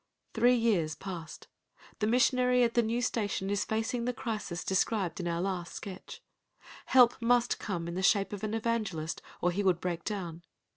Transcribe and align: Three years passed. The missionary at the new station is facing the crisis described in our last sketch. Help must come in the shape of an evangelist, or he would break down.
Three 0.33 0.55
years 0.55 0.95
passed. 0.95 1.47
The 1.99 2.07
missionary 2.07 2.63
at 2.63 2.73
the 2.73 2.81
new 2.81 3.03
station 3.03 3.51
is 3.51 3.63
facing 3.63 4.05
the 4.05 4.13
crisis 4.15 4.63
described 4.63 5.19
in 5.19 5.27
our 5.27 5.39
last 5.39 5.75
sketch. 5.75 6.23
Help 6.87 7.21
must 7.21 7.59
come 7.59 7.87
in 7.87 7.93
the 7.93 8.01
shape 8.01 8.33
of 8.33 8.43
an 8.43 8.55
evangelist, 8.55 9.21
or 9.43 9.51
he 9.51 9.61
would 9.61 9.79
break 9.79 10.03
down. 10.03 10.41